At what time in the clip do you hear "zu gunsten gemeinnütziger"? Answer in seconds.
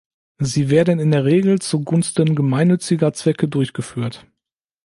1.61-3.13